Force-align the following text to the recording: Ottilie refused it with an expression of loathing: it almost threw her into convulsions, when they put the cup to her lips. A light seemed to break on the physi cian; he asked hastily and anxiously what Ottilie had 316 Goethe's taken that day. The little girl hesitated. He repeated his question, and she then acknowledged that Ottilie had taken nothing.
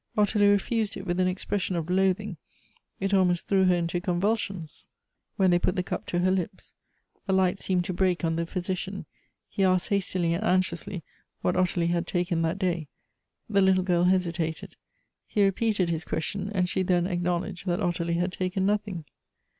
Ottilie 0.17 0.47
refused 0.49 0.97
it 0.97 1.05
with 1.05 1.19
an 1.19 1.27
expression 1.27 1.75
of 1.75 1.87
loathing: 1.87 2.37
it 2.99 3.13
almost 3.13 3.47
threw 3.47 3.65
her 3.65 3.75
into 3.75 4.01
convulsions, 4.01 4.83
when 5.35 5.51
they 5.51 5.59
put 5.59 5.75
the 5.75 5.83
cup 5.83 6.07
to 6.07 6.17
her 6.17 6.31
lips. 6.31 6.73
A 7.27 7.33
light 7.33 7.59
seemed 7.59 7.85
to 7.85 7.93
break 7.93 8.25
on 8.25 8.35
the 8.35 8.45
physi 8.45 8.75
cian; 8.75 9.05
he 9.47 9.63
asked 9.63 9.89
hastily 9.89 10.33
and 10.33 10.43
anxiously 10.43 11.03
what 11.41 11.55
Ottilie 11.55 11.85
had 11.89 12.07
316 12.07 12.07
Goethe's 12.07 12.27
taken 12.27 12.41
that 12.41 12.57
day. 12.57 12.87
The 13.47 13.61
little 13.61 13.83
girl 13.83 14.05
hesitated. 14.05 14.75
He 15.27 15.45
repeated 15.45 15.91
his 15.91 16.03
question, 16.03 16.49
and 16.51 16.67
she 16.67 16.81
then 16.81 17.05
acknowledged 17.05 17.67
that 17.67 17.79
Ottilie 17.79 18.15
had 18.15 18.31
taken 18.31 18.65
nothing. 18.65 19.05